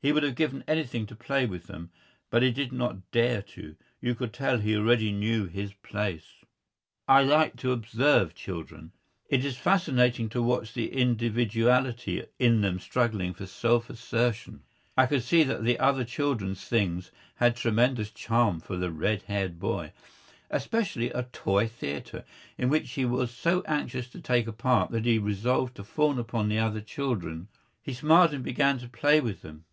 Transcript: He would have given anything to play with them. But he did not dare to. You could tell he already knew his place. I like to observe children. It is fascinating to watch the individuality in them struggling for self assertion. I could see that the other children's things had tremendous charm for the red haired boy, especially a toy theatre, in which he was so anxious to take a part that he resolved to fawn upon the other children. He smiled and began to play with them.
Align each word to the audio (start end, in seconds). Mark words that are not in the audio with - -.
He 0.00 0.12
would 0.12 0.22
have 0.22 0.36
given 0.36 0.62
anything 0.68 1.06
to 1.06 1.16
play 1.16 1.44
with 1.44 1.66
them. 1.66 1.90
But 2.30 2.44
he 2.44 2.52
did 2.52 2.70
not 2.72 3.10
dare 3.10 3.42
to. 3.42 3.74
You 4.00 4.14
could 4.14 4.32
tell 4.32 4.58
he 4.58 4.76
already 4.76 5.10
knew 5.10 5.46
his 5.46 5.72
place. 5.74 6.44
I 7.08 7.24
like 7.24 7.56
to 7.56 7.72
observe 7.72 8.32
children. 8.32 8.92
It 9.28 9.44
is 9.44 9.56
fascinating 9.56 10.28
to 10.28 10.40
watch 10.40 10.72
the 10.72 10.96
individuality 10.96 12.24
in 12.38 12.60
them 12.60 12.78
struggling 12.78 13.34
for 13.34 13.44
self 13.44 13.90
assertion. 13.90 14.62
I 14.96 15.06
could 15.06 15.24
see 15.24 15.42
that 15.42 15.64
the 15.64 15.80
other 15.80 16.04
children's 16.04 16.62
things 16.62 17.10
had 17.34 17.56
tremendous 17.56 18.12
charm 18.12 18.60
for 18.60 18.76
the 18.76 18.92
red 18.92 19.22
haired 19.22 19.58
boy, 19.58 19.92
especially 20.48 21.10
a 21.10 21.24
toy 21.24 21.66
theatre, 21.66 22.24
in 22.56 22.68
which 22.68 22.92
he 22.92 23.04
was 23.04 23.32
so 23.32 23.62
anxious 23.62 24.08
to 24.10 24.20
take 24.20 24.46
a 24.46 24.52
part 24.52 24.92
that 24.92 25.06
he 25.06 25.18
resolved 25.18 25.74
to 25.74 25.82
fawn 25.82 26.20
upon 26.20 26.48
the 26.48 26.58
other 26.60 26.80
children. 26.80 27.48
He 27.82 27.92
smiled 27.92 28.32
and 28.32 28.44
began 28.44 28.78
to 28.78 28.88
play 28.88 29.20
with 29.20 29.42
them. 29.42 29.64